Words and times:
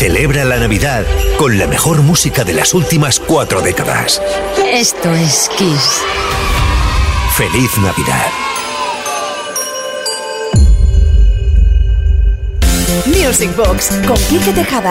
Celebra 0.00 0.46
la 0.46 0.56
Navidad 0.56 1.04
con 1.36 1.58
la 1.58 1.66
mejor 1.66 2.00
música 2.00 2.42
de 2.42 2.54
las 2.54 2.72
últimas 2.72 3.20
cuatro 3.20 3.60
décadas. 3.60 4.22
Esto 4.72 5.12
es 5.12 5.50
Kiss. 5.58 6.00
Feliz 7.36 7.70
Navidad. 7.76 8.26
Music 13.08 13.54
Box 13.54 13.90
con 14.06 14.16
Quique 14.30 14.54
Tejada. 14.54 14.90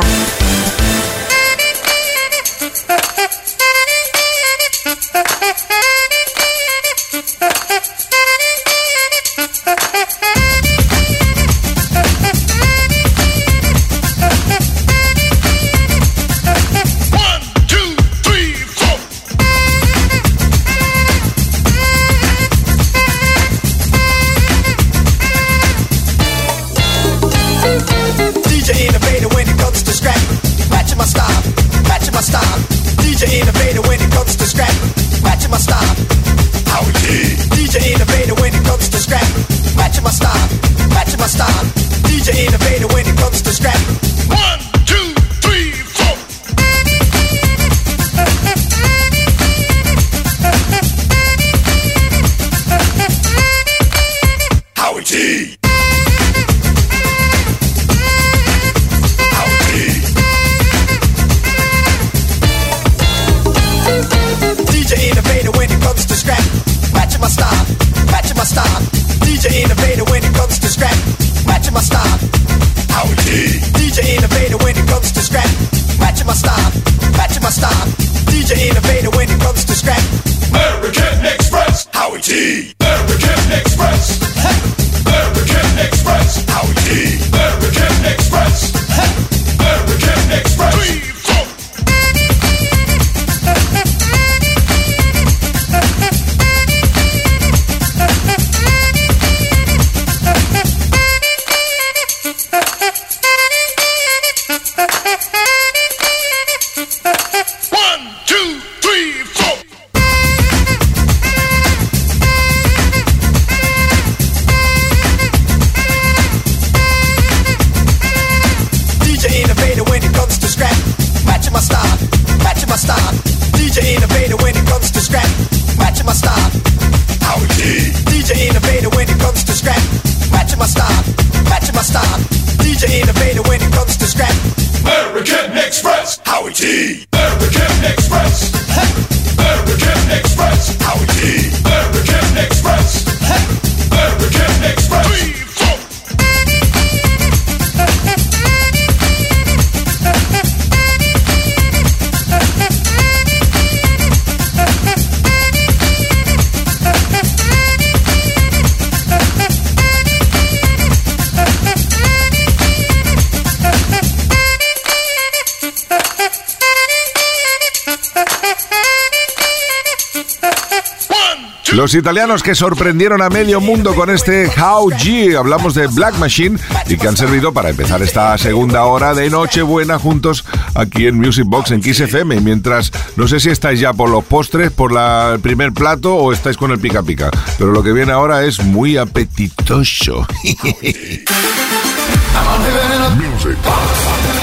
Los 171.89 171.95
italianos 171.95 172.44
que 172.44 172.54
sorprendieron 172.54 173.24
a 173.24 173.30
medio 173.30 173.60
mundo 173.60 173.95
con 173.95 174.12
este 174.12 174.45
How 174.45 174.92
G, 174.92 175.36
hablamos 175.36 175.74
de 175.74 175.88
Black 175.88 176.19
Machine 176.19 176.60
y 176.86 176.98
que 176.98 177.07
han 177.07 177.18
servido 177.18 177.51
para 177.51 177.72
empezar 177.72 178.04
esta 178.04 178.38
segunda 178.38 178.83
hora 178.83 179.16
de 179.16 179.27
Nochebuena 179.31 179.98
juntos 179.98 180.45
aquí 180.75 181.07
en 181.07 181.18
Music 181.18 181.45
Box 181.48 181.72
en 181.72 181.81
Kiss 181.81 182.01
FM. 182.01 182.42
Mientras 182.42 182.92
no 183.16 183.28
sé 183.28 183.39
si 183.39 183.50
estáis 183.50 183.80
ya 183.80 183.92
por 183.92 184.07
los 184.12 184.24
postres, 184.24 184.69
por 184.69 184.92
el 184.95 185.39
primer 185.39 185.74
plato 185.74 186.13
o 186.13 186.31
estáis 186.31 186.57
con 186.57 186.69
el 186.69 186.78
pica 186.78 187.01
pica, 187.01 187.31
pero 187.57 187.72
lo 187.72 187.81
que 187.81 187.92
viene 187.92 188.12
ahora 188.12 188.44
es 188.44 188.63
muy 188.63 188.95
apetitoso. 188.95 190.28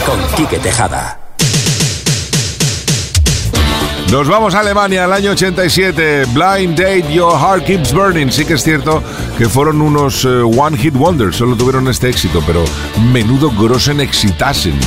con 0.04 0.18
Quique 0.34 0.58
Tejada. 0.58 1.25
Nos 4.10 4.28
vamos 4.28 4.54
a 4.54 4.60
Alemania, 4.60 5.04
al 5.04 5.12
año 5.12 5.32
87. 5.32 6.26
Blind 6.26 6.78
Date, 6.78 7.12
Your 7.12 7.32
Heart 7.32 7.64
Keeps 7.64 7.92
Burning. 7.92 8.30
Sí 8.30 8.44
que 8.44 8.54
es 8.54 8.62
cierto 8.62 9.02
que 9.36 9.48
fueron 9.48 9.82
unos 9.82 10.24
eh, 10.24 10.28
One 10.28 10.78
Hit 10.78 10.94
Wonders, 10.94 11.36
solo 11.36 11.56
tuvieron 11.56 11.88
este 11.88 12.08
éxito, 12.08 12.40
pero 12.46 12.64
menudo 13.12 13.50
grosen 13.50 14.00
exitasen. 14.00 14.78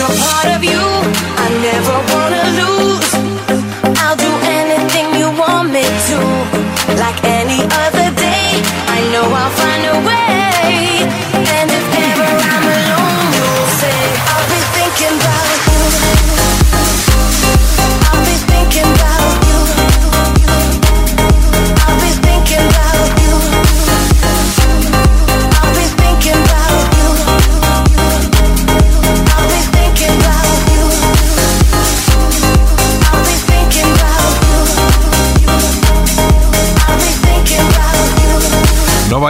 a 0.00 0.06
part 0.06 0.48
of 0.56 0.64
you 0.64 0.80
I 1.44 1.48
never 1.60 1.96
want 2.12 2.19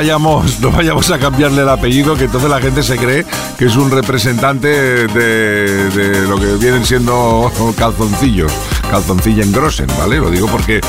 no 0.00 0.70
vayamos 0.72 1.10
a 1.10 1.18
cambiarle 1.18 1.60
el 1.60 1.68
apellido, 1.68 2.16
que 2.16 2.24
entonces 2.24 2.48
la 2.48 2.58
gente 2.58 2.82
se 2.82 2.96
cree 2.96 3.26
que 3.58 3.66
es 3.66 3.76
un 3.76 3.90
representante 3.90 5.06
de, 5.06 6.26
lo 6.26 6.38
que 6.38 6.56
vienen 6.56 6.86
siendo 6.86 7.52
calzoncillos, 7.76 8.50
calzoncilla 8.90 9.42
en 9.42 9.52
Grossen, 9.52 9.88
¿vale? 9.98 10.16
Lo 10.16 10.30
digo 10.30 10.46
porque 10.46 10.80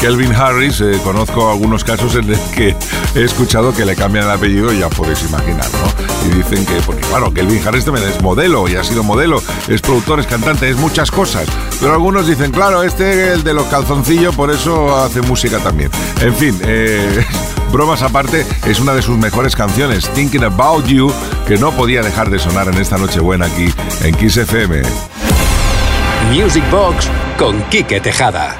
Kelvin 0.00 0.32
Harris, 0.32 0.80
eh, 0.80 1.00
conozco 1.02 1.50
algunos 1.50 1.82
casos 1.82 2.14
en 2.14 2.30
los 2.30 2.38
que 2.54 2.76
he 3.16 3.24
escuchado 3.24 3.74
que 3.74 3.84
le 3.84 3.96
cambian 3.96 4.26
el 4.26 4.30
apellido 4.30 4.72
ya 4.72 4.88
podéis 4.88 5.24
imaginar, 5.24 5.66
¿no? 5.72 6.30
Y 6.30 6.36
dicen 6.36 6.64
que, 6.64 6.80
porque 6.86 7.02
claro, 7.02 7.34
Kelvin 7.34 7.66
Harris 7.66 7.84
también 7.84 8.06
es 8.06 8.22
modelo 8.22 8.68
y 8.68 8.76
ha 8.76 8.84
sido 8.84 9.02
modelo, 9.02 9.42
es 9.68 9.80
productor, 9.82 10.20
es 10.20 10.26
cantante, 10.26 10.70
es 10.70 10.76
muchas 10.76 11.10
cosas. 11.10 11.46
Pero 11.80 11.94
algunos 11.94 12.28
dicen, 12.28 12.52
claro, 12.52 12.84
este 12.84 13.32
el 13.32 13.42
de 13.42 13.52
los 13.52 13.66
calzoncillos, 13.66 14.36
por 14.36 14.52
eso 14.52 14.96
hace 14.96 15.22
música 15.22 15.58
también. 15.58 15.90
En 16.20 16.34
fin, 16.34 16.56
eh, 16.62 17.24
Bromas 17.72 18.02
aparte, 18.02 18.44
es 18.66 18.80
una 18.80 18.94
de 18.94 19.02
sus 19.02 19.16
mejores 19.16 19.54
canciones, 19.54 20.08
Thinking 20.10 20.44
About 20.44 20.86
You, 20.86 21.12
que 21.46 21.56
no 21.56 21.70
podía 21.72 22.02
dejar 22.02 22.28
de 22.28 22.38
sonar 22.38 22.68
en 22.68 22.74
esta 22.74 22.98
Nochebuena 22.98 23.46
aquí 23.46 23.72
en 24.02 24.14
Kiss 24.14 24.36
FM. 24.36 24.82
Music 26.32 26.64
Box 26.70 27.08
con 27.38 27.60
Quique 27.70 28.00
Tejada. 28.00 28.56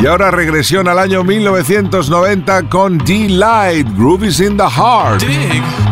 Y 0.00 0.06
ahora 0.06 0.30
regresión 0.30 0.86
al 0.88 0.98
año 1.00 1.24
1990 1.24 2.68
con 2.68 2.98
D-Light, 2.98 3.88
Groove 3.96 4.28
is 4.28 4.40
in 4.40 4.56
the 4.56 4.62
Heart. 4.62 5.87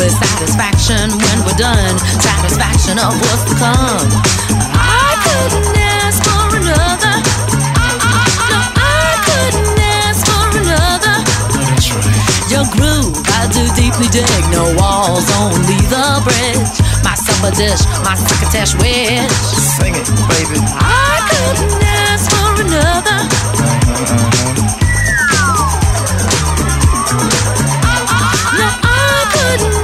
With 0.00 0.12
satisfaction 0.12 1.10
when 1.10 1.38
we're 1.44 1.56
done. 1.56 1.98
Satisfaction 2.20 2.98
of 2.98 3.12
what's 3.20 3.44
to 3.48 3.54
come. 3.56 4.08
I 4.72 5.12
couldn't 5.24 5.76
ask 5.76 6.20
for 6.24 6.56
another. 6.56 7.14
No, 8.48 8.60
I 8.76 9.12
couldn't 9.28 9.78
ask 9.80 10.20
for 10.28 10.46
another. 10.60 11.16
Your 12.52 12.66
groove, 12.74 13.16
I 13.36 13.48
do 13.52 13.64
deeply 13.76 14.08
dig. 14.08 14.42
No 14.52 14.72
walls, 14.76 15.28
only 15.40 15.80
the 15.88 16.20
bridge. 16.24 16.80
My 17.04 17.14
supper 17.14 17.52
dish, 17.56 17.82
my 18.04 18.16
crocketesh 18.16 18.76
wish. 18.80 19.30
Sing 19.76 19.94
it, 19.94 20.08
baby. 20.28 20.60
I 20.76 21.20
couldn't 21.28 21.82
ask 21.82 22.30
for 22.30 22.60
another. 22.60 23.18
Uh-huh. 23.60 24.79
good 29.58 29.79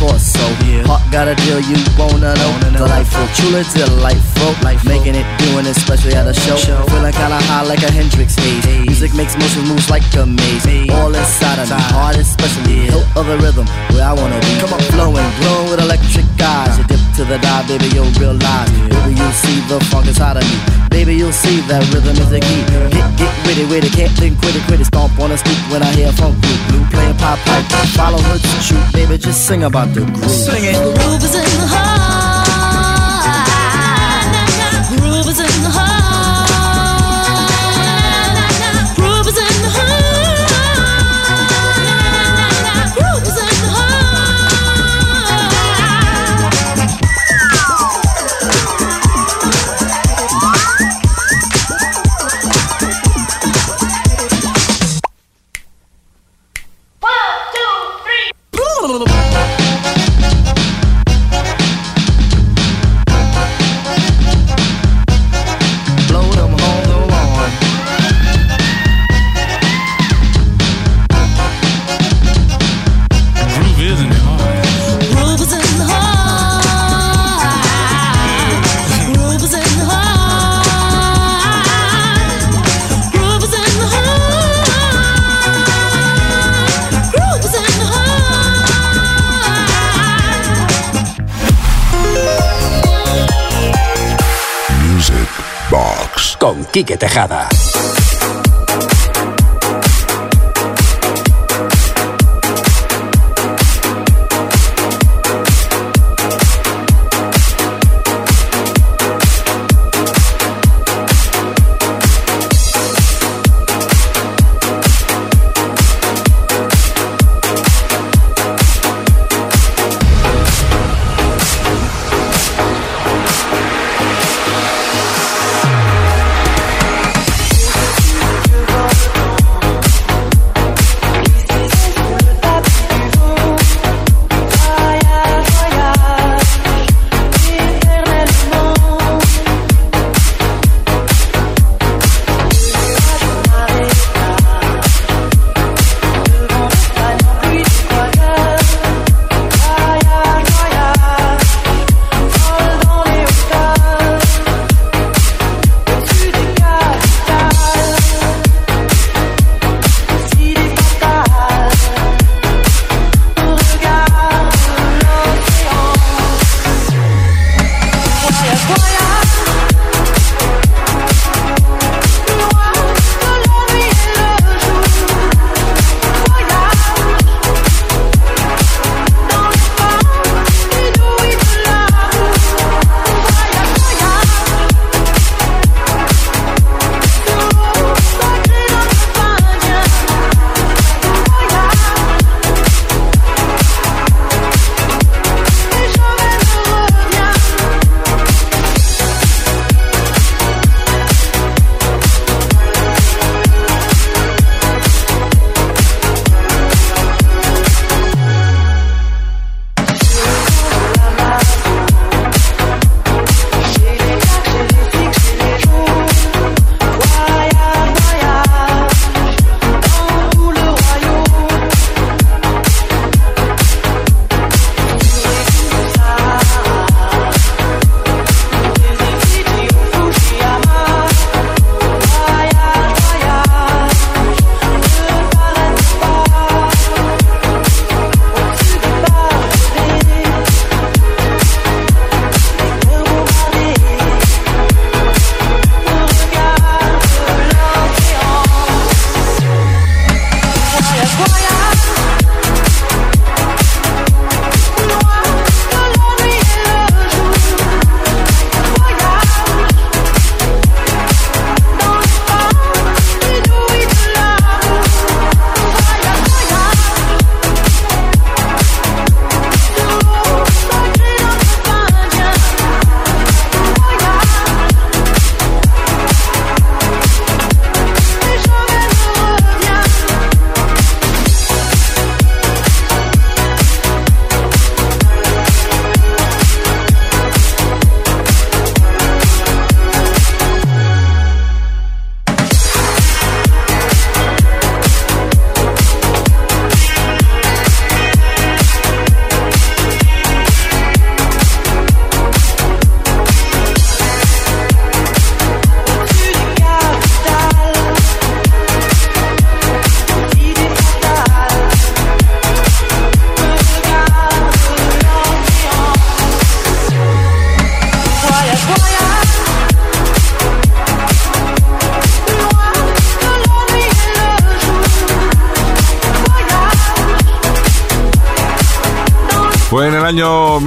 in 0.00 0.06
this 0.06 0.67
Heart 0.86 1.02
got 1.10 1.28
a 1.28 1.34
deal 1.34 1.60
you 1.60 1.76
wanna 1.98 2.34
know. 2.34 2.52
Delightful, 2.76 3.26
truly 3.34 3.64
delightful. 3.74 4.54
Making 4.84 5.14
it, 5.16 5.26
doing 5.38 5.66
it, 5.66 5.76
especially 5.76 6.14
at 6.14 6.26
a 6.26 6.34
show. 6.34 6.56
Feeling 6.56 7.12
kinda 7.12 7.40
high 7.50 7.62
like 7.62 7.82
a 7.82 7.90
Hendrix 7.90 8.36
haze. 8.36 8.64
Music 8.86 9.14
makes 9.14 9.36
motion 9.36 9.64
moves 9.66 9.90
like 9.90 10.02
a 10.16 10.26
maze. 10.26 10.90
All 10.90 11.14
inside 11.14 11.58
of 11.58 11.68
me, 11.70 11.80
heart 11.92 12.16
especially. 12.16 12.86
Hilt 12.90 13.06
of 13.16 13.26
the 13.26 13.36
rhythm, 13.38 13.66
where 13.92 14.04
I 14.04 14.12
wanna 14.12 14.38
be. 14.40 14.52
Come 14.60 14.72
up 14.72 14.82
flowing, 14.92 15.28
glowing 15.40 15.70
with 15.70 15.80
electric 15.80 16.26
eyes. 16.40 16.78
You 16.78 16.84
dip 16.84 17.00
to 17.16 17.24
the 17.24 17.38
dive, 17.38 17.66
baby, 17.68 17.88
you'll 17.94 18.12
realize. 18.20 18.70
Baby, 18.70 19.14
you'll 19.18 19.32
see 19.32 19.60
the 19.68 19.80
funk 19.90 20.06
inside 20.06 20.36
of 20.36 20.44
me. 20.44 20.58
Baby, 20.90 21.16
you'll 21.16 21.32
see 21.32 21.60
that 21.68 21.82
rhythm 21.92 22.16
is 22.16 22.30
the 22.30 22.40
key. 22.40 22.62
Get, 22.90 23.06
get 23.16 23.32
witty, 23.46 23.64
witty, 23.66 23.90
can't 23.90 24.12
think, 24.12 24.38
quit 24.40 24.56
it, 24.56 24.62
quit 24.66 24.80
it. 24.80 24.86
Stomp 24.86 25.18
on 25.20 25.30
the 25.30 25.38
stoop 25.38 25.58
when 25.70 25.82
I 25.82 25.90
hear 25.92 26.10
funk 26.12 26.40
blue. 26.40 26.58
Blue 26.68 26.84
playing 26.90 27.16
pop 27.18 27.38
pipe, 27.46 27.64
follow 27.94 28.18
her 28.18 28.38
to 28.38 28.62
shoot. 28.62 28.82
Baby, 28.92 29.18
just 29.18 29.46
sing 29.46 29.64
about 29.64 29.92
the 29.94 30.00
groove. 30.00 30.30
Sing. 30.30 30.67
Groove 30.74 31.24
is 31.24 31.34
in 31.34 31.44
the 31.60 31.66
heart. 31.66 31.97
Con 96.38 96.64
Quique 96.66 96.96
Tejada. 96.96 97.48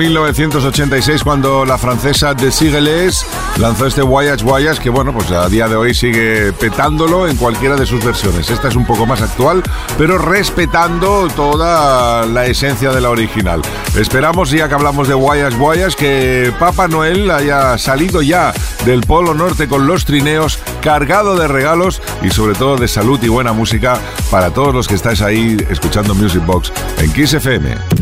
1986 0.01 1.23
cuando 1.23 1.63
la 1.63 1.77
francesa 1.77 2.33
de 2.33 2.51
Sigeles 2.51 3.23
lanzó 3.57 3.85
este 3.85 4.01
Voyage 4.01 4.43
Voyage 4.43 4.81
que 4.81 4.89
bueno, 4.89 5.13
pues 5.13 5.29
a 5.29 5.47
día 5.47 5.67
de 5.67 5.75
hoy 5.75 5.93
sigue 5.93 6.53
petándolo 6.53 7.27
en 7.27 7.37
cualquiera 7.37 7.75
de 7.75 7.85
sus 7.85 8.03
versiones. 8.03 8.49
Esta 8.49 8.69
es 8.69 8.75
un 8.75 8.87
poco 8.87 9.05
más 9.05 9.21
actual, 9.21 9.61
pero 9.99 10.17
respetando 10.17 11.27
toda 11.35 12.25
la 12.25 12.47
esencia 12.47 12.91
de 12.91 12.99
la 12.99 13.11
original. 13.11 13.61
Esperamos, 13.95 14.49
ya 14.49 14.67
que 14.67 14.73
hablamos 14.73 15.07
de 15.07 15.13
Voyage 15.13 15.57
Voyage, 15.57 15.95
que 15.95 16.53
Papá 16.57 16.87
Noel 16.87 17.29
haya 17.29 17.77
salido 17.77 18.23
ya 18.23 18.53
del 18.85 19.01
Polo 19.01 19.35
Norte 19.35 19.67
con 19.67 19.85
los 19.85 20.05
trineos 20.05 20.57
cargado 20.81 21.35
de 21.35 21.47
regalos 21.47 22.01
y 22.23 22.31
sobre 22.31 22.55
todo 22.55 22.75
de 22.75 22.87
salud 22.87 23.19
y 23.21 23.27
buena 23.27 23.53
música 23.53 23.99
para 24.31 24.49
todos 24.49 24.73
los 24.73 24.87
que 24.87 24.95
estáis 24.95 25.21
ahí 25.21 25.57
escuchando 25.69 26.15
Music 26.15 26.43
Box 26.43 26.73
en 26.97 27.13
Kiss 27.13 27.35
FM. 27.35 28.00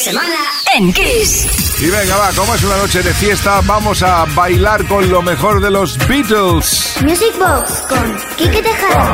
Semana 0.00 0.34
en 0.74 0.94
Kiss. 0.94 1.46
Y 1.78 1.90
venga, 1.90 2.16
va, 2.16 2.30
como 2.32 2.54
es 2.54 2.62
una 2.64 2.78
noche 2.78 3.02
de 3.02 3.12
fiesta, 3.12 3.60
vamos 3.66 4.02
a 4.02 4.24
bailar 4.34 4.86
con 4.86 5.10
lo 5.10 5.20
mejor 5.20 5.60
de 5.60 5.70
los 5.70 5.98
Beatles. 6.08 6.96
Music 7.02 7.38
Box 7.38 7.84
con 7.86 8.16
Kike 8.36 8.62
Tejada. 8.62 9.12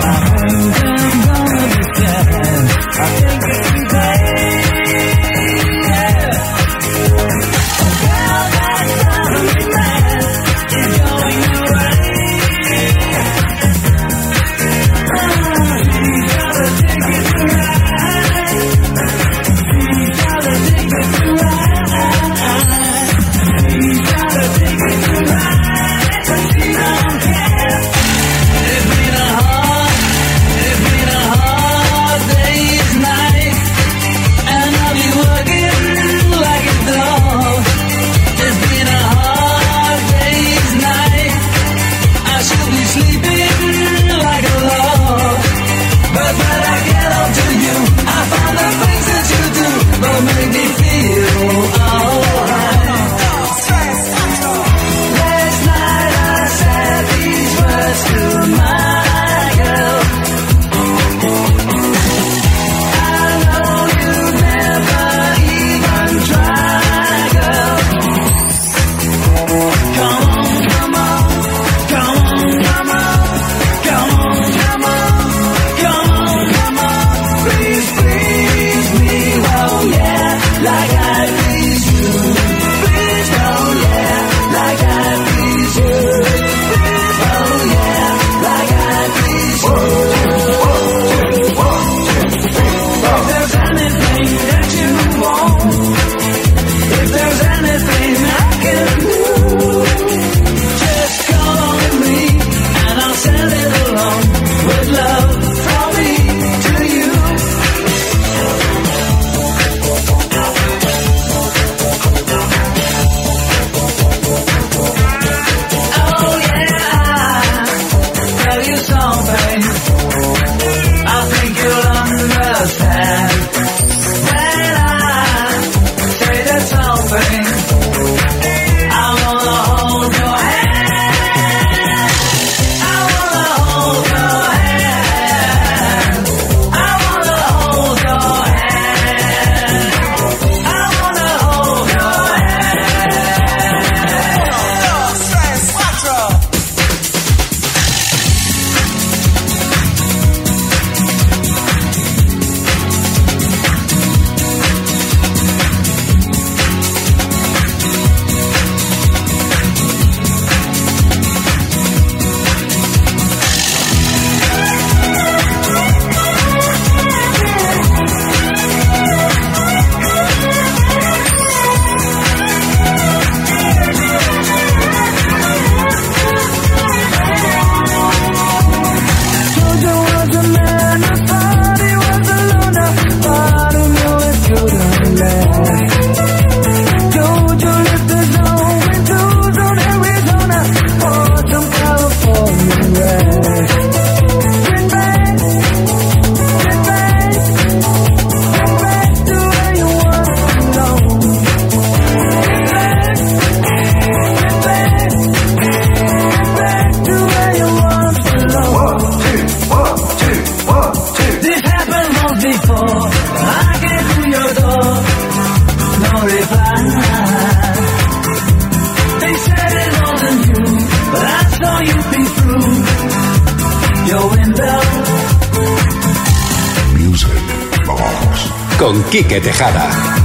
Con 228.79 229.03
Quique 229.05 229.41
Tejada. 229.41 230.17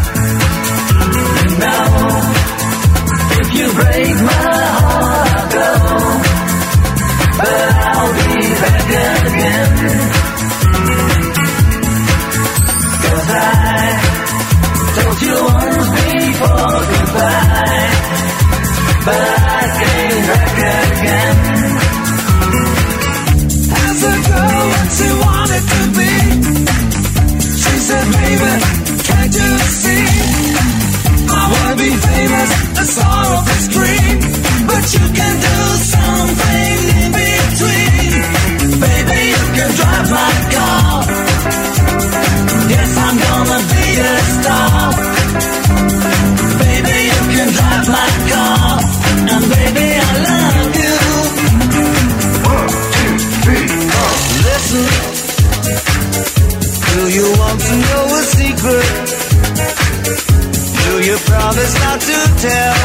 You 61.11 61.17
promise 61.17 61.73
not 61.83 61.99
to 61.99 62.17
tell? 62.45 62.75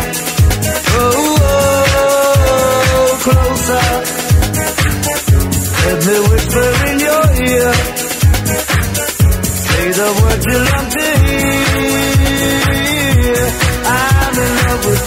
Oh, 0.98 1.36
oh, 2.02 3.08
closer. 3.26 3.86
Let 5.86 5.98
me 6.06 6.16
whisper 6.28 6.68
in 6.90 6.96
your 7.06 7.24
ear. 7.46 7.70
Say 9.66 9.84
the 10.00 10.08
words 10.20 10.44
you 10.50 10.58
love 10.70 10.88
to 10.96 11.06
hear. 11.26 11.56
I'm 13.94 14.34
in 14.44 14.50
love 14.62 14.82
with 14.86 15.05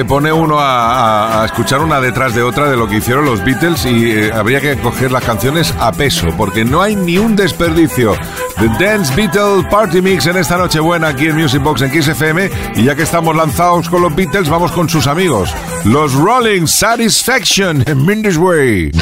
se 0.00 0.04
pone 0.06 0.32
uno 0.32 0.56
a, 0.58 1.42
escuchar 1.44 1.82
una 1.82 2.00
detrás 2.00 2.34
de 2.34 2.42
otra 2.42 2.70
de 2.70 2.76
lo 2.78 2.88
que 2.88 2.96
hicieron 2.96 3.26
los 3.26 3.44
Beatles 3.44 3.84
y 3.84 4.10
eh, 4.10 4.32
habría 4.32 4.58
que 4.58 4.78
coger 4.78 5.12
las 5.12 5.22
canciones 5.22 5.74
a 5.78 5.92
peso, 5.92 6.28
porque 6.38 6.64
no 6.64 6.80
hay 6.80 6.96
ni 6.96 7.18
un 7.18 7.36
desperdicio. 7.36 8.16
The 8.56 8.68
Dance 8.82 9.14
Beatle 9.14 9.62
Party 9.68 10.00
Mix 10.00 10.24
en 10.24 10.38
esta 10.38 10.56
noche 10.56 10.80
buena 10.80 11.08
aquí 11.08 11.26
en 11.26 11.36
Music 11.36 11.62
Box 11.62 11.82
en 11.82 11.90
Kiss. 11.90 12.10
Y 12.76 12.84
ya 12.84 12.94
que 12.94 13.02
estamos 13.02 13.36
lanzados 13.36 13.90
con 13.90 14.00
los 14.00 14.16
Beatles, 14.16 14.48
vamos 14.48 14.72
con 14.72 14.88
sus 14.88 15.06
amigos, 15.06 15.54
los 15.84 16.14
Rolling 16.14 16.66
Satisfaction 16.66 17.84
en 17.86 18.06
Mindy's 18.06 18.38
Way. 18.38 18.92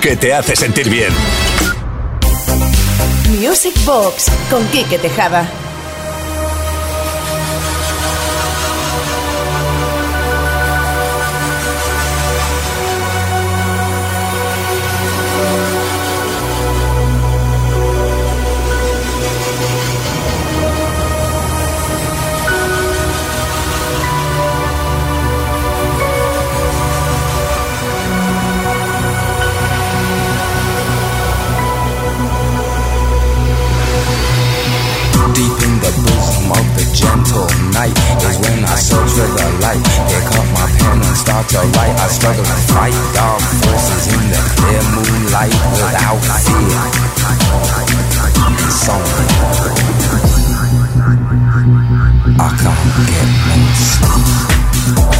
Que 0.00 0.16
te 0.16 0.34
hace 0.34 0.56
sentir 0.56 0.90
bien. 0.90 1.12
Music 3.38 3.72
Box 3.84 4.26
con 4.50 4.66
Quique 4.70 4.98
Tejada. 4.98 5.48
Gentle 36.92 37.46
night 37.72 37.94
is 38.26 38.36
when 38.42 38.64
I 38.64 38.74
search 38.74 39.10
for 39.14 39.28
the 39.28 39.48
light. 39.62 39.82
Pick 40.10 40.26
up 40.34 40.46
my 40.54 40.66
pen 40.78 40.98
and 40.98 41.16
start 41.16 41.48
to 41.50 41.58
write. 41.58 41.96
I 41.98 42.08
struggle 42.08 42.44
to 42.44 42.58
fight 42.70 42.94
dark 43.14 43.42
forces 43.62 44.06
in 44.14 44.24
the 44.30 44.40
clear 44.58 44.82
moonlight 44.94 45.54
without 45.78 46.20
fear. 46.44 46.80
Song. 48.70 49.02
I 52.38 52.48
can't 52.58 52.90
get 53.08 53.28
no 53.46 53.56
sleep. 53.76 55.19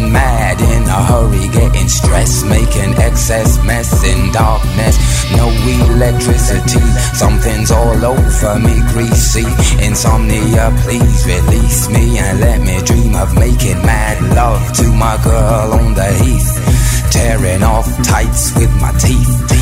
Mad 0.00 0.60
in 0.60 0.82
a 0.88 1.00
hurry, 1.10 1.48
getting 1.48 1.88
stressed, 1.88 2.46
making 2.46 2.94
excess 2.96 3.62
mess 3.64 3.90
in 4.04 4.32
darkness. 4.32 4.96
No 5.36 5.48
electricity, 5.92 6.80
something's 7.14 7.70
all 7.70 8.04
over 8.04 8.58
me, 8.58 8.80
greasy. 8.92 9.46
Insomnia, 9.84 10.72
please 10.82 11.26
release 11.26 11.88
me 11.90 12.18
and 12.18 12.40
let 12.40 12.60
me 12.60 12.80
dream 12.82 13.14
of 13.16 13.34
making 13.34 13.80
mad 13.84 14.16
love 14.34 14.72
to 14.78 14.86
my 14.92 15.16
girl 15.22 15.72
on 15.74 15.94
the 15.94 16.10
heath 16.22 16.82
tearing 17.12 17.62
off 17.62 17.86
tights 18.02 18.56
with 18.56 18.72
my 18.80 18.90
teeth. 18.92 19.61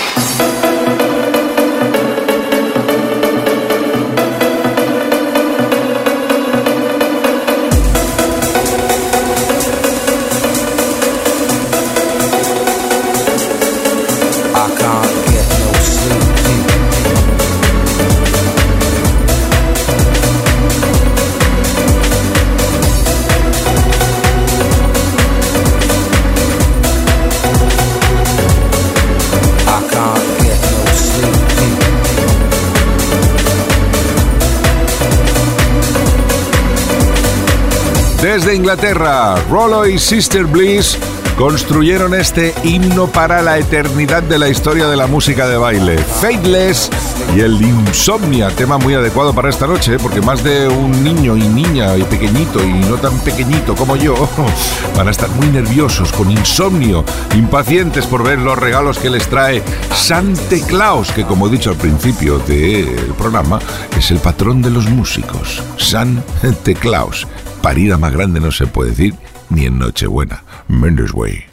Desde 38.33 38.55
Inglaterra, 38.55 39.35
Rollo 39.49 39.85
y 39.85 39.99
Sister 39.99 40.45
Bliss 40.45 40.97
construyeron 41.41 42.13
este 42.13 42.53
himno 42.63 43.07
para 43.07 43.41
la 43.41 43.57
eternidad 43.57 44.21
de 44.21 44.37
la 44.37 44.47
historia 44.47 44.87
de 44.87 44.95
la 44.95 45.07
música 45.07 45.47
de 45.47 45.57
baile. 45.57 45.97
Fateless 45.97 46.87
y 47.35 47.39
el 47.39 47.59
Insomnia, 47.59 48.51
tema 48.51 48.77
muy 48.77 48.93
adecuado 48.93 49.33
para 49.33 49.49
esta 49.49 49.65
noche, 49.65 49.97
porque 49.97 50.21
más 50.21 50.43
de 50.43 50.67
un 50.67 51.03
niño 51.03 51.35
y 51.35 51.41
niña 51.41 51.97
y 51.97 52.03
pequeñito 52.03 52.63
y 52.63 52.71
no 52.87 52.97
tan 52.97 53.17
pequeñito 53.21 53.75
como 53.75 53.95
yo 53.95 54.13
van 54.95 55.07
a 55.07 55.11
estar 55.11 55.31
muy 55.31 55.47
nerviosos, 55.47 56.11
con 56.11 56.29
insomnio, 56.29 57.03
impacientes 57.33 58.05
por 58.05 58.23
ver 58.23 58.37
los 58.37 58.59
regalos 58.59 58.99
que 58.99 59.09
les 59.09 59.27
trae 59.27 59.63
Sante 59.95 60.61
Claus, 60.61 61.11
que 61.11 61.25
como 61.25 61.47
he 61.47 61.49
dicho 61.49 61.71
al 61.71 61.77
principio 61.77 62.37
del 62.37 63.15
programa, 63.17 63.57
es 63.97 64.11
el 64.11 64.19
patrón 64.19 64.61
de 64.61 64.69
los 64.69 64.87
músicos. 64.91 65.63
Sante 65.77 66.75
Claus 66.75 67.25
parida 67.63 67.97
más 67.97 68.13
grande 68.13 68.39
no 68.39 68.51
se 68.51 68.67
puede 68.67 68.91
decir 68.91 69.15
ni 69.51 69.65
en 69.65 69.77
Nochebuena. 69.79 70.43
Mendes 70.67 71.13
Way. 71.13 71.45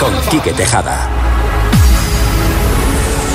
Con 0.00 0.12
Quique 0.30 0.52
Tejada. 0.52 1.08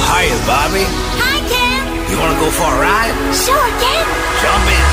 Hi, 0.07 0.27
Bobby. 0.45 0.85
Hi, 1.17 1.39
Ken. 1.49 2.11
You 2.11 2.17
wanna 2.19 2.39
go 2.39 2.49
for 2.51 2.69
a 2.69 2.79
ride? 2.79 3.15
Sure, 3.33 3.69
Ken. 3.81 4.05
Jump 4.41 4.67
in. 4.77 4.85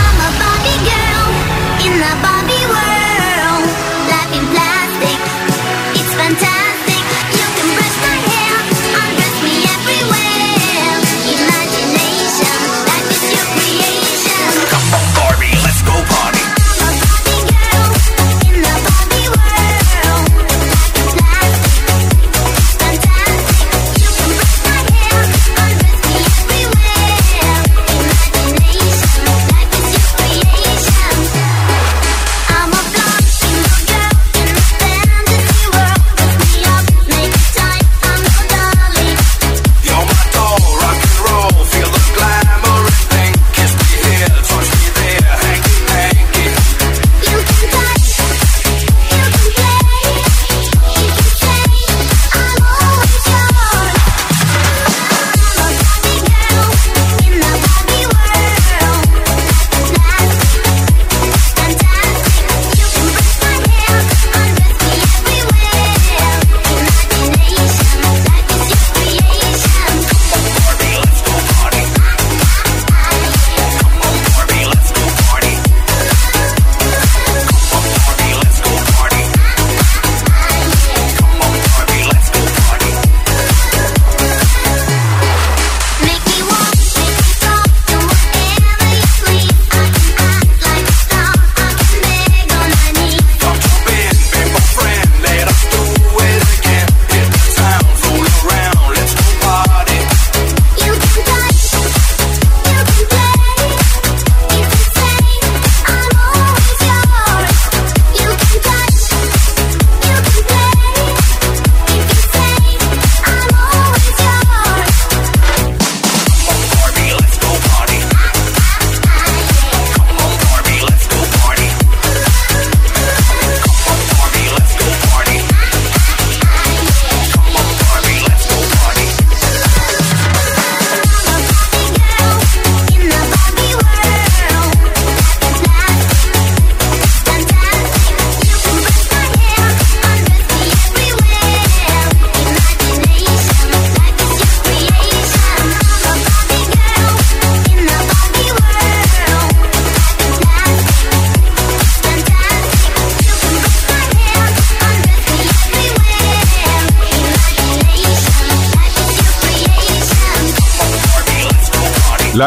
I'm 0.00 0.18
a 0.26 0.30
Barbie 0.40 0.80
girl 0.88 1.26
in 1.86 1.94
the 2.04 2.12
Barbie 2.24 2.66
world. 2.74 3.64
Life 4.10 4.32
in 4.38 4.44
plastic, 4.54 5.18
it's 6.00 6.14
fantastic. 6.14 6.59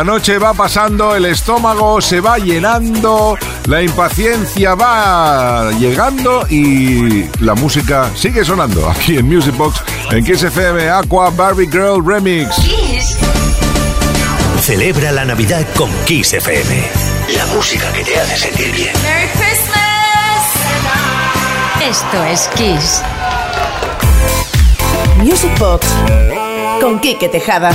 La 0.04 0.12
noche 0.12 0.38
va 0.38 0.54
pasando, 0.54 1.16
el 1.16 1.24
estómago 1.24 2.02
se 2.02 2.20
va 2.20 2.38
llenando, 2.38 3.38
la 3.68 3.82
impaciencia 3.82 4.76
va 4.76 5.72
llegando 5.80 6.46
y 6.50 7.30
la 7.40 7.56
música 7.56 8.12
sigue 8.14 8.44
sonando 8.44 8.90
aquí 8.90 9.18
en 9.18 9.26
Music 9.26 9.56
Box, 9.56 9.82
en 10.12 10.26
Kiss 10.26 10.44
FM, 10.44 10.90
Aqua 10.90 11.30
Barbie 11.30 11.70
Girl 11.72 12.06
Remix. 12.06 12.54
Kiss. 12.56 13.18
Celebra 14.60 15.14
la 15.14 15.24
Navidad 15.24 15.66
con 15.78 15.90
Kiss 16.04 16.34
FM. 16.34 16.84
La 17.38 17.46
música 17.56 17.90
que 17.94 18.04
te 18.04 18.20
hace 18.20 18.36
sentir 18.36 18.74
bien. 18.74 18.92
Merry 19.04 19.30
Christmas. 19.38 19.80
Esto 21.82 22.24
es 22.26 22.50
Kiss. 22.56 23.02
Music 25.20 25.58
Box 25.58 25.88
con 26.82 27.00
Kike 27.00 27.30
Tejada. 27.30 27.72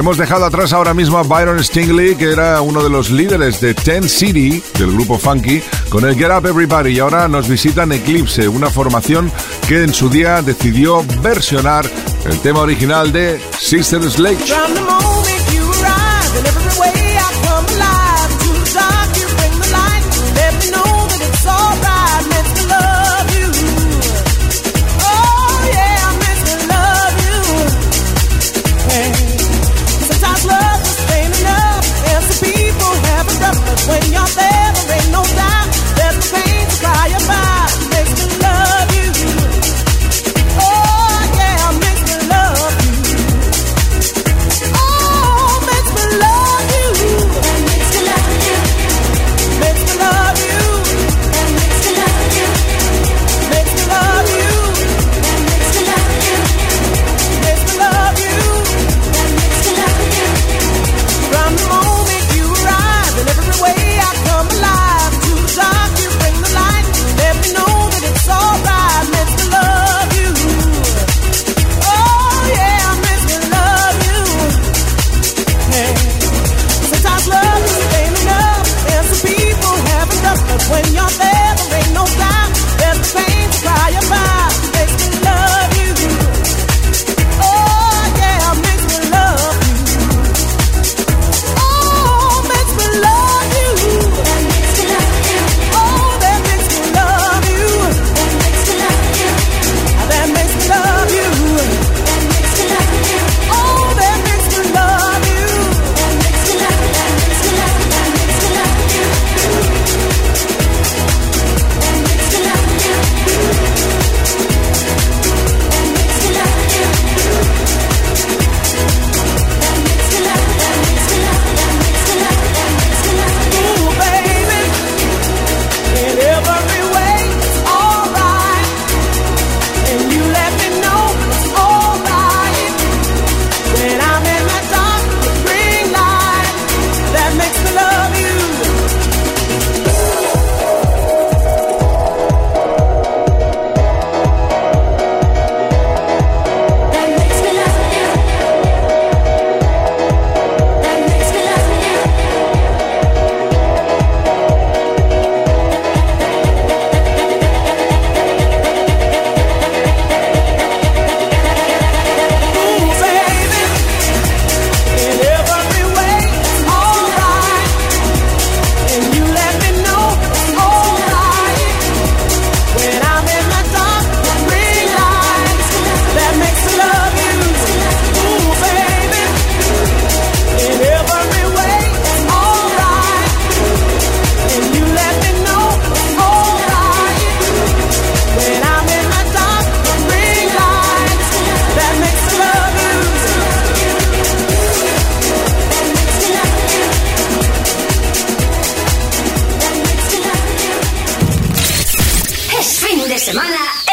Hemos 0.00 0.16
dejado 0.16 0.46
atrás 0.46 0.72
ahora 0.72 0.94
mismo 0.94 1.18
a 1.18 1.22
Byron 1.24 1.62
Stingley, 1.62 2.16
que 2.16 2.32
era 2.32 2.62
uno 2.62 2.82
de 2.82 2.88
los 2.88 3.10
líderes 3.10 3.60
de 3.60 3.74
Ten 3.74 4.08
City, 4.08 4.62
del 4.78 4.92
grupo 4.92 5.18
Funky, 5.18 5.62
con 5.90 6.06
el 6.06 6.16
Get 6.16 6.30
Up 6.30 6.46
Everybody. 6.46 6.92
Y 6.92 7.00
ahora 7.00 7.28
nos 7.28 7.46
visitan 7.46 7.92
Eclipse, 7.92 8.48
una 8.48 8.70
formación 8.70 9.30
que 9.68 9.82
en 9.82 9.92
su 9.92 10.08
día 10.08 10.40
decidió 10.40 11.04
versionar 11.20 11.84
el 12.24 12.40
tema 12.40 12.60
original 12.60 13.12
de 13.12 13.42
Sister 13.58 14.02
Sledge. 14.10 14.54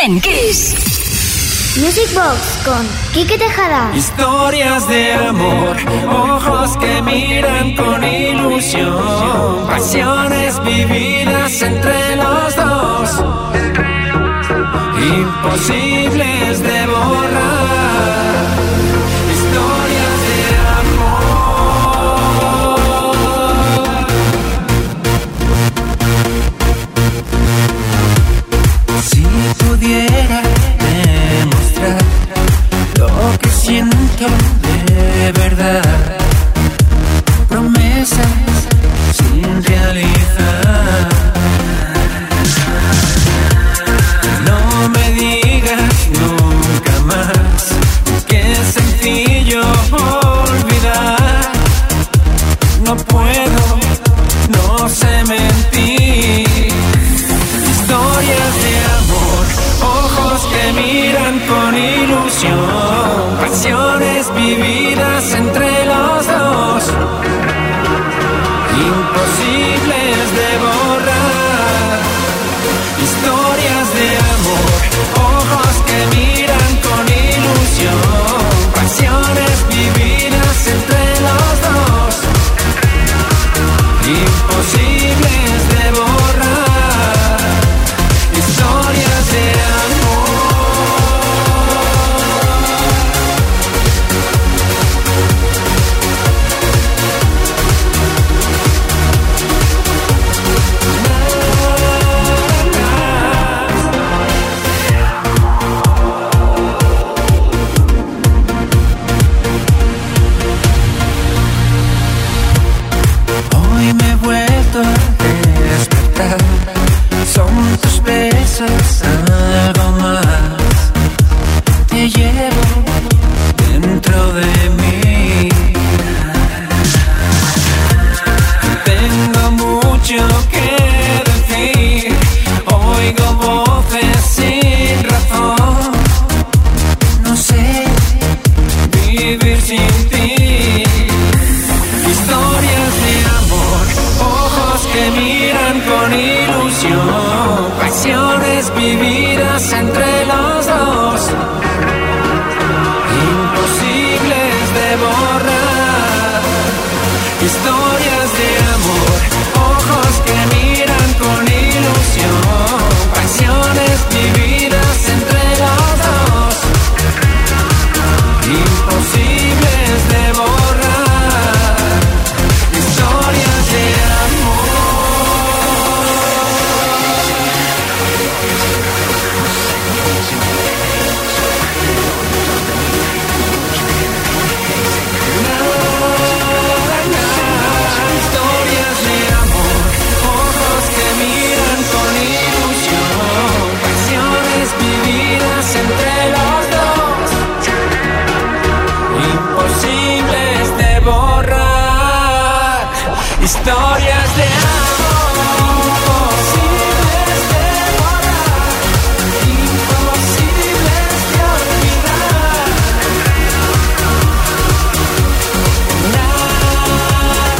en 0.01 0.19
Kiss. 0.19 0.73
Music 1.79 2.11
Box 2.15 2.59
con 2.65 2.87
Quique 3.13 3.37
Tejada. 3.37 3.91
Historias 3.95 4.87
de 4.87 5.13
amor, 5.13 5.77
ojos 6.09 6.75
que 6.77 7.01
miran 7.03 7.75
con 7.75 8.03
ilusión, 8.03 9.67
pasiones 9.67 10.59
vividas 10.63 11.61
entre 11.61 12.15
los 12.15 12.55
dos, 12.55 13.23
imposibles 14.97 16.63
de 16.63 16.87
borrar 16.87 17.66
de 34.17 35.31
verdad. 35.31 36.16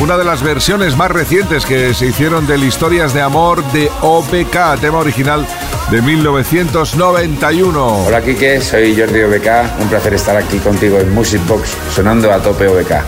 Una 0.07 0.17
de 0.17 0.23
las 0.23 0.41
versiones 0.41 0.95
más 0.95 1.11
recientes 1.11 1.65
que 1.65 1.93
se 1.93 2.05
hicieron 2.05 2.47
de 2.47 2.57
Historias 2.57 3.13
de 3.13 3.19
Amor 3.19 3.61
de 3.73 3.91
OPK, 4.01 4.79
tema 4.79 4.99
original 4.99 5.45
de 5.91 6.01
1991. 6.01 8.05
Hola 8.05 8.21
Kike, 8.21 8.61
soy 8.61 8.97
Jordi 8.97 9.23
OBK, 9.23 9.81
un 9.81 9.89
placer 9.89 10.13
estar 10.13 10.37
aquí 10.37 10.59
contigo 10.59 10.97
en 10.97 11.13
Music 11.13 11.41
Box, 11.45 11.75
sonando 11.93 12.31
a 12.31 12.41
tope 12.41 12.69
OBK. 12.69 13.03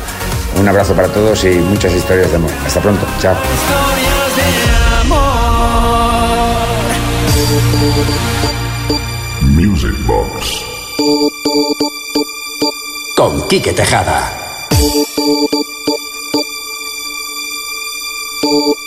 Un 0.59 0.67
abrazo 0.67 0.93
para 0.93 1.07
todos 1.07 1.41
y 1.45 1.51
muchas 1.51 1.93
historias 1.93 2.31
de 2.31 2.35
amor. 2.35 2.51
Hasta 2.65 2.81
pronto, 2.81 3.05
chao. 3.21 3.33
Historias 3.33 4.35
de 4.35 4.43
amor. 4.99 6.57
Music 9.41 9.95
Box. 10.05 10.65
Con 13.15 13.47
Quique 13.47 13.71
Tejada. 13.71 14.33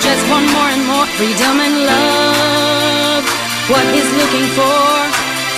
just 0.00 0.22
want 0.30 0.46
more 0.52 0.70
and 0.70 0.84
more 0.86 1.06
freedom 1.16 1.56
and 1.60 1.76
love. 1.86 3.24
What 3.70 3.84
he's 3.94 4.10
looking 4.20 4.48
for, 4.58 4.82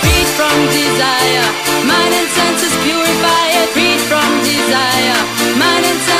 freed 0.01 0.29
from 0.37 0.55
desire, 0.71 1.47
mind 1.85 2.13
and 2.13 2.29
senses 2.37 2.73
purify 2.83 3.45
it. 3.59 3.67
Freed 3.75 4.01
from 4.09 4.29
desire, 4.43 5.19
mind 5.59 5.85
and 5.85 5.99
senses 5.99 6.18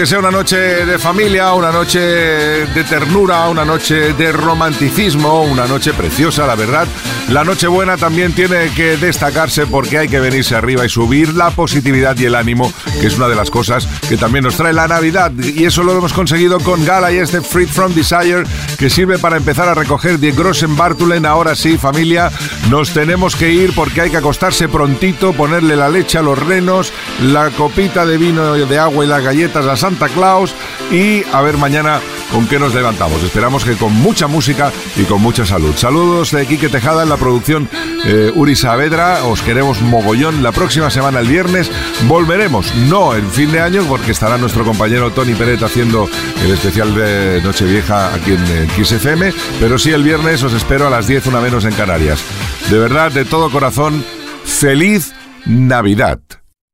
Aunque 0.00 0.08
sea 0.08 0.18
una 0.18 0.30
noche 0.30 0.56
de 0.56 0.98
familia, 0.98 1.52
una 1.52 1.70
noche 1.70 2.00
de 2.00 2.84
ternura, 2.88 3.46
una 3.50 3.66
noche 3.66 4.14
de 4.14 4.32
romanticismo, 4.32 5.42
una 5.42 5.66
noche 5.66 5.92
preciosa, 5.92 6.46
la 6.46 6.54
verdad, 6.54 6.88
la 7.30 7.44
noche 7.44 7.68
buena 7.68 7.96
también 7.96 8.32
tiene 8.32 8.70
que 8.74 8.96
destacarse 8.96 9.66
porque 9.66 9.98
hay 9.98 10.08
que 10.08 10.18
venirse 10.18 10.56
arriba 10.56 10.84
y 10.84 10.88
subir 10.88 11.34
la 11.34 11.50
positividad 11.50 12.18
y 12.18 12.24
el 12.24 12.34
ánimo, 12.34 12.72
que 13.00 13.06
es 13.06 13.16
una 13.16 13.28
de 13.28 13.36
las 13.36 13.50
cosas 13.50 13.86
que 14.08 14.16
también 14.16 14.44
nos 14.44 14.56
trae 14.56 14.72
la 14.72 14.88
Navidad. 14.88 15.30
Y 15.32 15.64
eso 15.64 15.84
lo 15.84 15.96
hemos 15.96 16.12
conseguido 16.12 16.58
con 16.58 16.84
Gala 16.84 17.12
y 17.12 17.18
este 17.18 17.40
Freed 17.40 17.68
from 17.68 17.94
Desire, 17.94 18.42
que 18.78 18.90
sirve 18.90 19.18
para 19.18 19.36
empezar 19.36 19.68
a 19.68 19.74
recoger 19.74 20.18
de 20.18 20.32
Grossen 20.32 20.76
Bartulen. 20.76 21.24
Ahora 21.24 21.54
sí, 21.54 21.78
familia, 21.78 22.32
nos 22.68 22.92
tenemos 22.92 23.36
que 23.36 23.52
ir 23.52 23.74
porque 23.74 24.00
hay 24.00 24.10
que 24.10 24.16
acostarse 24.16 24.68
prontito, 24.68 25.32
ponerle 25.32 25.76
la 25.76 25.88
leche 25.88 26.18
a 26.18 26.22
los 26.22 26.38
renos, 26.38 26.92
la 27.22 27.50
copita 27.50 28.04
de 28.04 28.18
vino 28.18 28.54
de 28.54 28.78
agua 28.78 29.04
y 29.04 29.08
las 29.08 29.22
galletas 29.22 29.66
a 29.66 29.76
Santa 29.76 30.08
Claus 30.08 30.52
y 30.90 31.22
a 31.32 31.40
ver 31.42 31.58
mañana 31.58 32.00
con 32.32 32.46
qué 32.46 32.58
nos 32.58 32.74
levantamos. 32.74 33.22
Esperamos 33.22 33.64
que 33.64 33.76
con 33.76 33.92
mucha 33.92 34.26
música 34.26 34.72
y 34.96 35.04
con 35.04 35.20
mucha 35.20 35.44
salud. 35.44 35.74
Saludos 35.76 36.30
de 36.32 36.46
Quique 36.46 36.68
Tejada 36.68 37.02
en 37.02 37.08
la 37.08 37.16
producción 37.16 37.68
eh, 38.04 38.32
Uri 38.34 38.56
Saavedra. 38.56 39.24
Os 39.24 39.42
queremos 39.42 39.80
mogollón. 39.82 40.42
La 40.42 40.52
próxima 40.52 40.90
semana, 40.90 41.20
el 41.20 41.28
viernes, 41.28 41.70
volveremos. 42.08 42.74
No 42.88 43.14
en 43.14 43.28
fin 43.30 43.52
de 43.52 43.60
año, 43.60 43.84
porque 43.88 44.12
estará 44.12 44.38
nuestro 44.38 44.64
compañero 44.64 45.10
Tony 45.10 45.34
Peret 45.34 45.62
haciendo 45.62 46.08
el 46.42 46.50
especial 46.50 46.94
de 46.94 47.40
Nochevieja 47.42 48.14
aquí 48.14 48.32
en 48.32 48.44
eh, 48.46 48.68
Kiss 48.74 48.92
FM. 48.92 49.32
Pero 49.58 49.78
sí, 49.78 49.90
el 49.90 50.02
viernes 50.02 50.42
os 50.42 50.52
espero 50.52 50.86
a 50.86 50.90
las 50.90 51.06
10, 51.06 51.26
una 51.26 51.40
menos 51.40 51.64
en 51.64 51.72
Canarias. 51.72 52.22
De 52.70 52.78
verdad, 52.78 53.12
de 53.12 53.24
todo 53.24 53.50
corazón, 53.50 54.04
feliz 54.44 55.12
Navidad. 55.46 56.20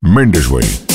Mendes. 0.00 0.85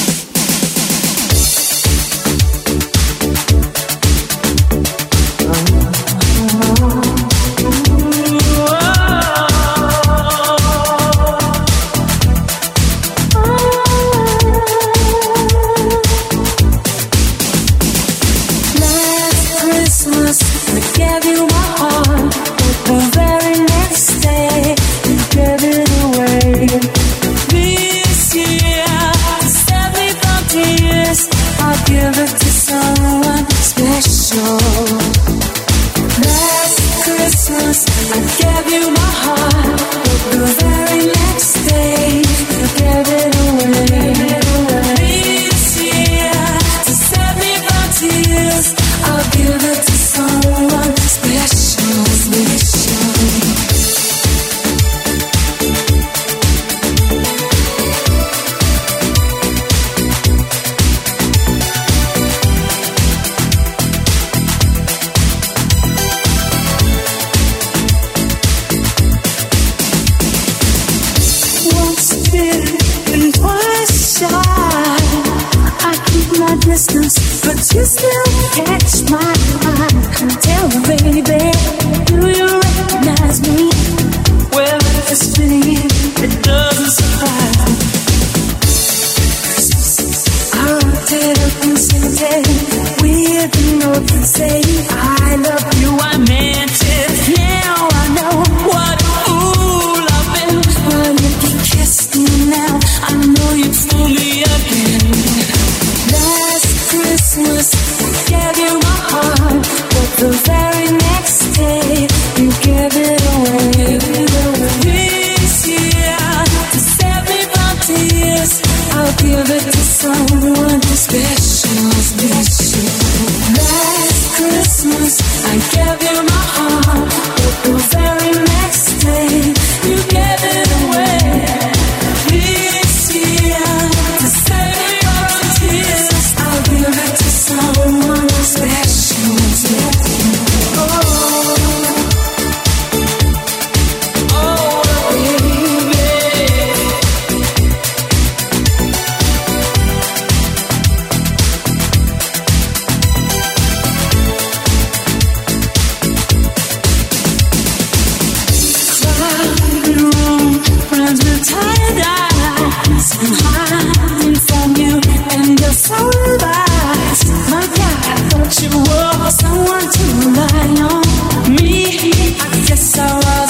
how 173.02 173.18
I 173.18 173.41